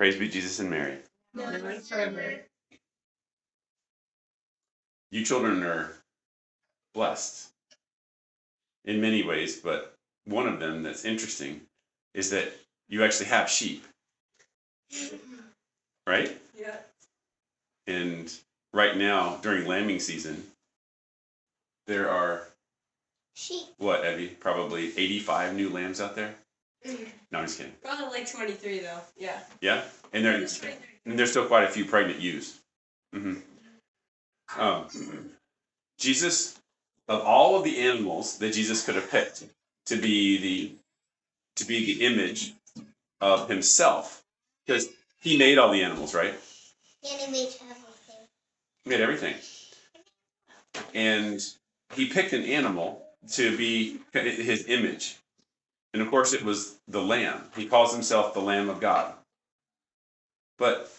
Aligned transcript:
Praise 0.00 0.16
be 0.16 0.30
Jesus 0.30 0.58
and 0.60 0.70
Mary. 0.70 0.96
You 5.10 5.22
children 5.26 5.62
are 5.62 5.90
blessed 6.94 7.50
in 8.86 9.02
many 9.02 9.22
ways, 9.22 9.56
but 9.56 9.92
one 10.24 10.46
of 10.46 10.58
them 10.58 10.82
that's 10.82 11.04
interesting 11.04 11.60
is 12.14 12.30
that 12.30 12.50
you 12.88 13.04
actually 13.04 13.26
have 13.26 13.50
sheep, 13.50 13.84
right? 16.06 16.34
Yeah. 16.58 16.76
And 17.86 18.32
right 18.72 18.96
now, 18.96 19.36
during 19.42 19.66
lambing 19.66 20.00
season, 20.00 20.42
there 21.86 22.10
are 22.10 22.48
Sheep. 23.34 23.66
what, 23.76 24.06
Evie? 24.06 24.28
Probably 24.28 24.96
85 24.96 25.54
new 25.54 25.68
lambs 25.68 26.00
out 26.00 26.16
there? 26.16 26.36
No, 26.84 27.38
I'm 27.38 27.46
just 27.46 27.58
kidding. 27.58 27.72
Probably 27.82 28.06
like 28.06 28.30
23 28.30 28.80
though. 28.80 29.00
Yeah. 29.16 29.38
Yeah? 29.60 29.82
And, 30.12 30.24
there, 30.24 30.34
and 30.34 31.18
there's 31.18 31.30
still 31.30 31.46
quite 31.46 31.64
a 31.64 31.68
few 31.68 31.84
pregnant 31.84 32.20
ewes. 32.20 32.58
hmm 33.12 33.34
Um, 34.58 34.86
Jesus, 35.98 36.58
of 37.08 37.20
all 37.22 37.56
of 37.56 37.64
the 37.64 37.78
animals 37.78 38.38
that 38.38 38.52
Jesus 38.52 38.84
could 38.84 38.94
have 38.96 39.10
picked 39.10 39.44
to 39.86 39.96
be 39.96 40.38
the 40.38 40.72
to 41.56 41.64
be 41.66 41.84
the 41.92 42.06
image 42.06 42.54
of 43.20 43.48
himself, 43.48 44.22
because 44.64 44.88
he 45.20 45.36
made 45.36 45.58
all 45.58 45.70
the 45.70 45.82
animals, 45.82 46.14
right? 46.14 46.34
And 47.02 47.32
made 47.32 47.48
everything. 47.60 48.16
He 48.84 48.90
made 48.90 49.00
everything. 49.00 49.34
And 50.94 51.40
he 51.94 52.06
picked 52.06 52.32
an 52.32 52.44
animal 52.44 53.04
to 53.32 53.56
be 53.56 54.00
his 54.12 54.66
image. 54.68 55.16
And 55.92 56.02
of 56.02 56.10
course, 56.10 56.32
it 56.32 56.44
was 56.44 56.76
the 56.88 57.02
lamb. 57.02 57.42
He 57.56 57.66
calls 57.66 57.92
himself 57.92 58.34
the 58.34 58.40
Lamb 58.40 58.68
of 58.68 58.80
God. 58.80 59.12
But, 60.58 60.90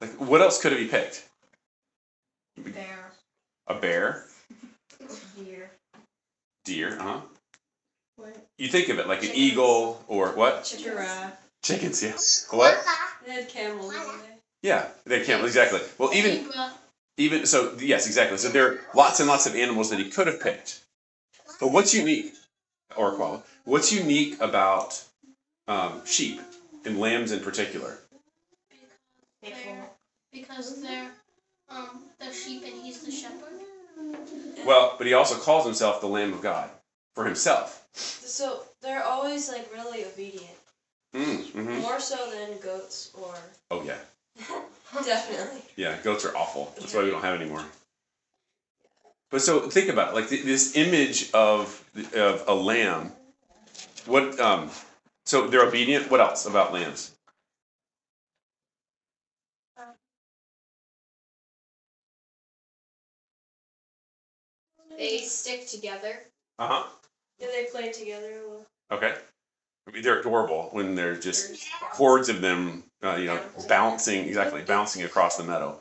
like, 0.00 0.10
what 0.14 0.40
else 0.40 0.60
could 0.60 0.72
have 0.72 0.80
he 0.80 0.88
picked? 0.88 1.28
Bear. 2.56 3.12
A 3.68 3.74
bear, 3.74 4.24
Deer. 5.36 5.70
deer, 6.64 6.98
uh 6.98 7.02
huh. 7.02 7.20
What? 8.16 8.46
You 8.58 8.68
think 8.68 8.88
of 8.88 8.98
it 8.98 9.06
like 9.06 9.22
an 9.22 9.30
eagle 9.34 10.02
or 10.08 10.30
what? 10.30 10.74
Giraffe. 10.78 11.36
Chickens, 11.62 12.02
yes. 12.02 12.46
What? 12.50 12.82
They 13.26 13.32
had 13.34 13.48
camels. 13.48 13.94
Yeah, 14.62 14.86
they 15.04 15.24
can't 15.24 15.44
exactly. 15.44 15.80
Well, 15.98 16.12
even 16.14 16.50
even 17.18 17.46
so, 17.46 17.76
yes, 17.78 18.06
exactly. 18.06 18.38
So 18.38 18.48
there 18.48 18.66
are 18.68 18.80
lots 18.94 19.20
and 19.20 19.28
lots 19.28 19.46
of 19.46 19.54
animals 19.54 19.90
that 19.90 19.98
he 19.98 20.10
could 20.10 20.26
have 20.26 20.40
picked. 20.40 20.80
But 21.60 21.68
what's 21.72 21.94
unique, 21.94 22.32
or 22.96 23.14
koala? 23.16 23.42
What's 23.64 23.92
unique 23.92 24.40
about 24.40 25.02
um, 25.66 26.04
sheep 26.04 26.40
and 26.84 26.98
lambs 27.00 27.32
in 27.32 27.40
particular? 27.40 27.98
They're, 29.42 29.88
because 30.32 30.80
they're 30.82 31.10
um 31.70 32.00
the 32.18 32.32
sheep 32.32 32.62
and 32.64 32.74
he's 32.74 33.02
the 33.04 33.10
shepherd. 33.10 33.52
Well, 34.64 34.94
but 34.98 35.06
he 35.06 35.14
also 35.14 35.36
calls 35.36 35.64
himself 35.64 36.00
the 36.00 36.06
Lamb 36.08 36.32
of 36.32 36.42
God 36.42 36.68
for 37.14 37.24
himself. 37.24 37.84
So 37.94 38.62
they're 38.82 39.02
always 39.04 39.48
like 39.48 39.72
really 39.72 40.04
obedient. 40.04 40.56
Mm, 41.14 41.50
hmm 41.52 41.80
More 41.80 42.00
so 42.00 42.16
than 42.30 42.58
goats 42.58 43.10
or. 43.14 43.34
Oh 43.70 43.82
yeah, 43.82 43.96
Definitely. 45.04 45.62
yeah. 45.76 45.96
Goats 46.02 46.24
are 46.24 46.36
awful. 46.36 46.72
That's 46.78 46.94
why 46.94 47.04
we 47.04 47.10
don't 47.10 47.22
have 47.22 47.40
any 47.40 47.48
more. 47.48 47.62
But 49.30 49.42
so 49.42 49.68
think 49.70 49.88
about 49.88 50.10
it, 50.10 50.14
like 50.14 50.28
th- 50.28 50.44
this 50.44 50.76
image 50.76 51.30
of 51.32 51.84
of 52.14 52.44
a 52.46 52.54
lamb. 52.54 53.12
What? 54.06 54.38
Um, 54.40 54.70
so 55.26 55.48
they're 55.48 55.66
obedient. 55.66 56.10
What 56.10 56.20
else 56.20 56.46
about 56.46 56.72
lambs? 56.72 57.12
They 64.96 65.22
stick 65.22 65.66
together. 65.68 66.24
Uh 66.58 66.68
huh. 66.68 66.86
Yeah, 67.38 67.48
they 67.48 67.64
play 67.66 67.92
together. 67.92 68.40
Well, 68.48 68.66
Okay. 68.90 69.16
I 69.88 69.90
mean, 69.92 70.02
they're 70.02 70.20
adorable 70.20 70.68
when 70.72 70.94
they're 70.94 71.16
just 71.16 71.68
hordes 71.82 72.28
of 72.28 72.40
them, 72.42 72.84
uh, 73.02 73.16
you 73.16 73.26
know, 73.26 73.40
bouncing 73.68 74.26
exactly, 74.28 74.62
bouncing 74.66 75.04
across 75.04 75.36
the 75.36 75.44
meadow 75.44 75.80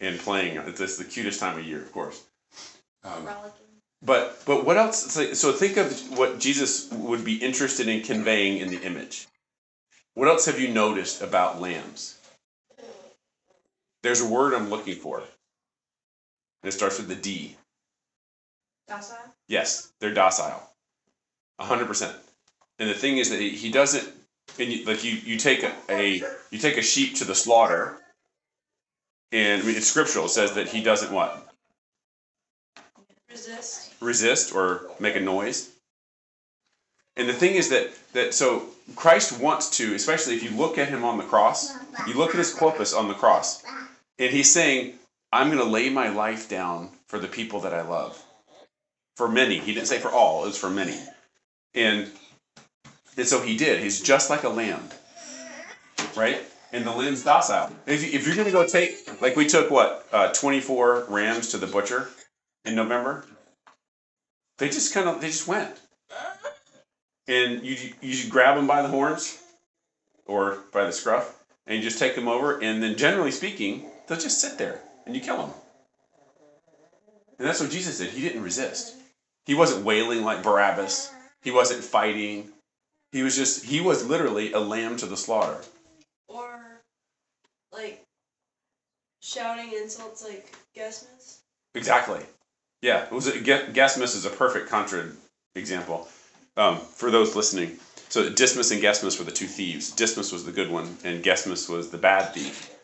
and 0.00 0.18
playing. 0.20 0.56
It's 0.58 0.78
just 0.80 0.98
the 0.98 1.04
cutest 1.04 1.40
time 1.40 1.58
of 1.58 1.64
year, 1.64 1.82
of 1.82 1.92
course. 1.92 2.24
Um, 3.04 3.28
but 4.02 4.42
but 4.46 4.64
what 4.64 4.76
else? 4.76 5.12
So, 5.12 5.32
so 5.34 5.52
think 5.52 5.76
of 5.76 6.18
what 6.18 6.38
Jesus 6.38 6.90
would 6.92 7.24
be 7.24 7.36
interested 7.36 7.88
in 7.88 8.02
conveying 8.02 8.58
in 8.58 8.68
the 8.68 8.82
image. 8.82 9.26
What 10.14 10.28
else 10.28 10.46
have 10.46 10.60
you 10.60 10.68
noticed 10.68 11.22
about 11.22 11.60
lambs? 11.60 12.18
There's 14.02 14.20
a 14.20 14.28
word 14.28 14.54
I'm 14.54 14.70
looking 14.70 14.96
for. 14.96 15.18
And 15.18 15.28
it 16.64 16.72
starts 16.72 16.98
with 16.98 17.08
the 17.08 17.14
D. 17.14 17.56
docile. 18.88 19.16
Yes, 19.48 19.92
they're 20.00 20.14
docile. 20.14 20.62
A 21.58 21.64
hundred 21.64 21.86
percent. 21.86 22.16
And 22.78 22.88
the 22.88 22.94
thing 22.94 23.18
is 23.18 23.30
that 23.30 23.40
he 23.40 23.70
doesn't. 23.70 24.08
And 24.58 24.72
you, 24.72 24.84
like 24.84 25.04
you, 25.04 25.12
you 25.12 25.36
take 25.36 25.62
a, 25.62 25.72
a 25.88 26.22
you 26.50 26.58
take 26.58 26.76
a 26.76 26.82
sheep 26.82 27.16
to 27.16 27.24
the 27.24 27.34
slaughter, 27.34 27.98
and 29.30 29.62
I 29.62 29.64
mean, 29.64 29.76
it's 29.76 29.86
scriptural. 29.86 30.24
It 30.24 30.30
says 30.30 30.54
that 30.54 30.68
he 30.68 30.82
doesn't 30.82 31.12
what 31.12 31.49
Resist. 33.48 33.94
resist 34.00 34.54
or 34.54 34.90
make 34.98 35.16
a 35.16 35.20
noise. 35.20 35.70
And 37.16 37.28
the 37.28 37.32
thing 37.32 37.54
is 37.54 37.70
that 37.70 37.90
that 38.12 38.34
so 38.34 38.66
Christ 38.96 39.40
wants 39.40 39.70
to, 39.78 39.94
especially 39.94 40.34
if 40.34 40.42
you 40.42 40.50
look 40.50 40.78
at 40.78 40.88
him 40.88 41.04
on 41.04 41.18
the 41.18 41.24
cross, 41.24 41.72
you 42.06 42.14
look 42.14 42.30
at 42.30 42.36
his 42.36 42.52
corpus 42.52 42.92
on 42.92 43.08
the 43.08 43.14
cross, 43.14 43.62
and 44.18 44.30
he's 44.30 44.52
saying, 44.52 44.98
"I'm 45.32 45.48
going 45.48 45.58
to 45.58 45.64
lay 45.64 45.90
my 45.90 46.08
life 46.08 46.48
down 46.48 46.90
for 47.06 47.18
the 47.18 47.28
people 47.28 47.60
that 47.60 47.74
I 47.74 47.82
love." 47.82 48.22
For 49.16 49.28
many, 49.28 49.58
he 49.58 49.74
didn't 49.74 49.88
say 49.88 49.98
for 49.98 50.10
all; 50.10 50.44
it 50.44 50.48
was 50.48 50.58
for 50.58 50.70
many, 50.70 50.98
and 51.74 52.10
and 53.16 53.26
so 53.26 53.40
he 53.40 53.56
did. 53.56 53.80
He's 53.80 54.00
just 54.00 54.30
like 54.30 54.44
a 54.44 54.48
lamb, 54.48 54.88
right? 56.16 56.42
And 56.72 56.86
the 56.86 56.92
lamb's 56.92 57.24
docile. 57.24 57.74
If, 57.86 58.02
you, 58.02 58.16
if 58.16 58.26
you're 58.26 58.36
going 58.36 58.46
to 58.46 58.52
go 58.52 58.64
take, 58.64 59.20
like 59.20 59.34
we 59.34 59.48
took 59.48 59.72
what, 59.72 60.06
uh, 60.12 60.32
24 60.32 61.06
rams 61.08 61.48
to 61.48 61.58
the 61.58 61.66
butcher 61.66 62.08
in 62.64 62.74
November, 62.74 63.24
they 64.58 64.68
just 64.68 64.92
kind 64.92 65.08
of 65.08 65.20
they 65.20 65.28
just 65.28 65.48
went, 65.48 65.80
and 67.26 67.64
you 67.64 67.76
you 68.00 68.12
just 68.12 68.30
grab 68.30 68.56
them 68.56 68.66
by 68.66 68.82
the 68.82 68.88
horns, 68.88 69.38
or 70.26 70.58
by 70.72 70.84
the 70.84 70.92
scruff, 70.92 71.42
and 71.66 71.76
you 71.76 71.82
just 71.82 71.98
take 71.98 72.14
them 72.14 72.28
over, 72.28 72.60
and 72.60 72.82
then 72.82 72.96
generally 72.96 73.30
speaking, 73.30 73.90
they'll 74.06 74.18
just 74.18 74.40
sit 74.40 74.58
there, 74.58 74.80
and 75.06 75.14
you 75.14 75.20
kill 75.20 75.38
them. 75.38 75.50
And 77.38 77.48
that's 77.48 77.60
what 77.60 77.70
Jesus 77.70 77.98
did. 77.98 78.10
He 78.10 78.20
didn't 78.20 78.42
resist. 78.42 78.96
He 79.46 79.54
wasn't 79.54 79.84
wailing 79.84 80.22
like 80.22 80.42
Barabbas. 80.42 81.10
He 81.42 81.50
wasn't 81.50 81.82
fighting. 81.82 82.50
He 83.12 83.22
was 83.22 83.34
just 83.34 83.64
he 83.64 83.80
was 83.80 84.06
literally 84.06 84.52
a 84.52 84.60
lamb 84.60 84.98
to 84.98 85.06
the 85.06 85.16
slaughter. 85.16 85.58
Or 86.28 86.60
like 87.72 88.02
shouting 89.22 89.72
insults 89.72 90.22
like 90.22 90.54
Gesmas. 90.76 91.38
Exactly. 91.74 92.20
Yeah, 92.82 93.04
it 93.04 93.12
was 93.12 93.26
a, 93.26 93.38
Ge- 93.40 93.72
Gesmas 93.74 94.16
is 94.16 94.24
a 94.24 94.30
perfect 94.30 94.68
contra 94.68 95.06
example 95.54 96.08
um, 96.56 96.78
for 96.78 97.10
those 97.10 97.36
listening. 97.36 97.76
So 98.08 98.30
Dismas 98.30 98.72
and 98.72 98.82
Gesmas 98.82 99.18
were 99.18 99.24
the 99.24 99.32
two 99.32 99.46
thieves. 99.46 99.92
Dismas 99.92 100.32
was 100.32 100.44
the 100.44 100.52
good 100.52 100.70
one, 100.70 100.96
and 101.04 101.22
Gesmas 101.22 101.68
was 101.68 101.90
the 101.90 101.98
bad 101.98 102.32
thief. 102.34 102.74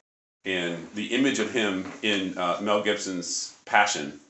And 0.44 0.88
the 0.94 1.06
image 1.06 1.40
of 1.40 1.50
him 1.52 1.90
in 2.02 2.38
uh, 2.38 2.58
Mel 2.62 2.82
Gibson's 2.82 3.54
Passion, 3.64 4.20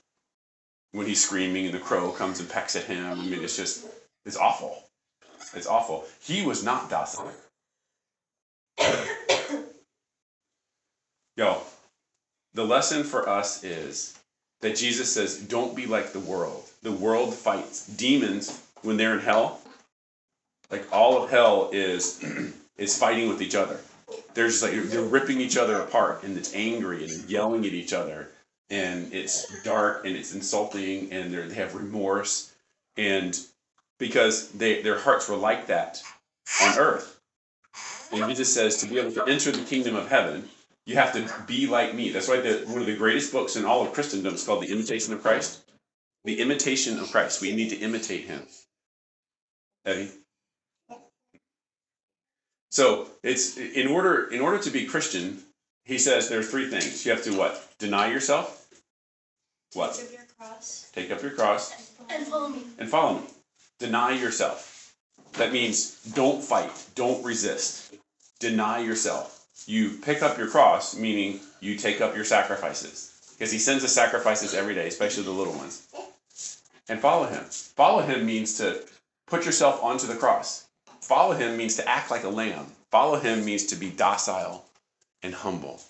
when 0.93 1.07
he's 1.07 1.23
screaming 1.23 1.67
and 1.67 1.75
the 1.75 1.79
crow 1.79 2.11
comes 2.11 2.41
and 2.41 2.49
pecks 2.49 2.75
at 2.75 2.85
him. 2.85 3.21
I 3.21 3.23
mean, 3.23 3.43
it's 3.43 3.57
just 3.57 3.87
it's 4.25 4.37
awful. 4.39 4.83
It's 5.55 5.67
awful. 5.67 6.07
He 6.23 6.45
was 6.45 6.65
not 6.65 6.89
docile. 6.89 7.31
Yo, 11.37 11.61
the 12.55 12.65
lesson 12.65 13.05
for 13.05 13.29
us 13.29 13.63
is 13.63 14.19
that 14.61 14.77
Jesus 14.77 15.13
says, 15.13 15.39
don't 15.39 15.77
be 15.77 15.87
like 15.87 16.13
the 16.13 16.21
world. 16.21 16.65
The 16.83 16.93
world 16.93 17.35
fights. 17.35 17.87
Demons, 17.87 18.63
when 18.83 18.97
they're 18.97 19.15
in 19.15 19.21
hell, 19.21 19.61
like 20.71 20.87
all 20.93 21.23
of 21.23 21.31
hell 21.31 21.71
is 21.73 22.23
is 22.77 22.99
fighting 22.99 23.29
with 23.29 23.43
each 23.43 23.55
other. 23.55 23.79
They're 24.35 24.49
just 24.49 24.63
like 24.63 24.73
they're 24.73 25.03
ripping 25.03 25.41
each 25.41 25.57
other 25.57 25.81
apart 25.81 26.23
and 26.23 26.37
it's 26.37 26.55
angry 26.55 27.05
and 27.05 27.29
yelling 27.29 27.65
at 27.67 27.73
each 27.73 27.93
other 27.93 28.29
and 28.71 29.13
it's 29.13 29.63
dark 29.63 30.05
and 30.05 30.17
it's 30.17 30.35
insulting 30.35 31.13
and 31.13 31.33
they 31.33 31.55
have 31.55 31.75
remorse 31.75 32.53
and 32.97 33.39
because 33.99 34.49
they 34.51 34.83
their 34.83 34.99
hearts 34.99 35.29
were 35.29 35.37
like 35.37 35.67
that 35.67 36.03
on 36.63 36.79
earth. 36.79 37.19
And 38.13 38.29
Jesus 38.29 38.53
says 38.53 38.77
to 38.79 38.87
be 38.87 38.99
able 38.99 39.13
to 39.13 39.25
enter 39.25 39.51
the 39.51 39.65
kingdom 39.65 39.97
of 39.97 40.09
heaven, 40.09 40.49
you 40.87 40.95
have 40.95 41.13
to 41.15 41.29
be 41.47 41.67
like 41.67 41.95
me. 41.95 42.11
That's 42.11 42.29
why 42.29 42.41
the, 42.41 42.65
one 42.67 42.81
of 42.81 42.87
the 42.87 42.97
greatest 42.97 43.33
books 43.33 43.57
in 43.57 43.65
all 43.65 43.85
of 43.85 43.93
Christendom 43.93 44.35
is 44.35 44.45
called 44.45 44.63
The 44.63 44.73
Imitation 44.73 45.13
of 45.13 45.23
Christ. 45.23 45.63
The 46.25 46.41
imitation 46.41 46.99
of 46.99 47.11
Christ. 47.11 47.41
We 47.41 47.55
need 47.55 47.71
to 47.71 47.77
imitate 47.77 48.25
him. 48.25 48.47
Eddie? 49.85 50.11
So 52.71 53.09
it's 53.23 53.57
in 53.57 53.87
order 53.89 54.27
in 54.27 54.41
order 54.41 54.59
to 54.59 54.71
be 54.71 54.85
Christian, 54.87 55.43
he 55.85 55.99
says 55.99 56.29
there 56.29 56.41
are 56.41 56.45
three 56.45 56.69
things. 56.69 57.07
You 57.07 57.13
have 57.13 57.23
to 57.25 57.37
what? 57.37 57.67
Deny 57.79 58.11
yourself. 58.11 58.69
What? 59.75 59.95
Take 59.95 60.07
up 60.07 60.13
your 60.13 60.27
cross. 60.39 60.91
Take 60.93 61.11
up 61.11 61.23
your 61.23 61.31
cross 61.33 61.93
And 62.11 62.27
follow 62.27 62.49
me. 62.49 62.63
and 62.79 62.89
follow 62.89 63.19
me. 63.21 63.27
Deny 63.79 64.13
yourself. 64.13 64.95
That 65.35 65.53
means 65.53 66.03
don't 66.15 66.43
fight, 66.43 66.73
don't 66.95 67.25
resist. 67.25 67.95
Deny 68.41 68.81
yourself. 68.81 69.46
You 69.67 69.99
pick 70.03 70.23
up 70.23 70.39
your 70.39 70.49
cross, 70.49 70.97
meaning 70.97 71.41
you 71.61 71.77
take 71.77 72.01
up 72.01 72.15
your 72.15 72.25
sacrifices. 72.25 73.13
Because 73.37 73.53
he 73.53 73.59
sends 73.59 73.83
the 73.83 73.89
sacrifices 73.89 74.55
every 74.55 74.75
day, 74.75 74.87
especially 74.89 75.25
the 75.25 75.31
little 75.31 75.53
ones. 75.53 75.87
And 76.89 77.01
follow 77.01 77.27
him. 77.27 77.45
Follow 77.45 78.03
him 78.03 78.25
means 78.25 78.57
to 78.59 78.83
put 79.27 79.45
yourself 79.45 79.83
onto 79.83 80.07
the 80.07 80.15
cross. 80.15 80.67
Follow 81.01 81.35
him 81.35 81.57
means 81.57 81.77
to 81.77 81.89
act 81.89 82.11
like 82.11 82.25
a 82.25 82.29
lamb. 82.29 82.67
Follow 82.91 83.19
him 83.19 83.45
means 83.45 83.67
to 83.67 83.77
be 83.77 83.91
docile 83.91 84.65
and 85.23 85.35
humble, 85.35 85.81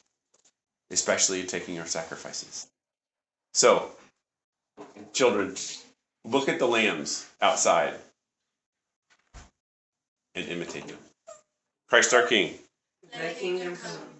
especially 0.90 1.40
in 1.40 1.46
taking 1.46 1.78
our 1.78 1.86
sacrifices. 1.86 2.66
So, 3.52 3.90
children, 5.12 5.54
look 6.24 6.48
at 6.48 6.58
the 6.58 6.66
lambs 6.66 7.26
outside 7.40 7.94
and 10.34 10.48
imitate 10.48 10.86
them. 10.88 10.98
Christ 11.88 12.12
our 12.14 12.26
King. 12.26 12.58
Thy 13.12 13.34
kingdom 13.34 13.76
come. 13.76 14.15